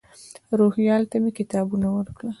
[0.59, 2.29] روهیال ته مې کتابونه ورکړل.